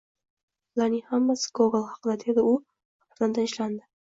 Bularning 0.77 1.03
hammasi 1.11 1.51
Gogol 1.59 1.85
haqida!– 1.91 2.17
dedi 2.25 2.47
u 2.53 2.55
va 2.55 2.59
birdan 3.13 3.39
tinchlandi. 3.41 3.89